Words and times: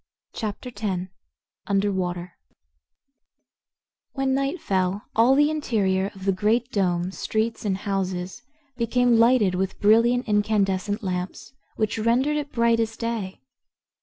Chapter 0.33 0.71
Ten 0.71 1.11
Under 1.67 1.91
Water 1.91 2.33
When 4.13 4.33
night 4.33 4.59
fell 4.59 5.03
all 5.15 5.35
the 5.35 5.51
interior 5.51 6.09
of 6.15 6.25
the 6.25 6.31
Great 6.31 6.71
Dome, 6.71 7.11
streets 7.11 7.65
and 7.65 7.77
houses, 7.77 8.41
became 8.77 9.19
lighted 9.19 9.53
with 9.53 9.79
brilliant 9.79 10.27
incandescent 10.27 11.03
lamps, 11.03 11.53
which 11.75 11.99
rendered 11.99 12.37
it 12.37 12.51
bright 12.51 12.79
as 12.79 12.97
day. 12.97 13.41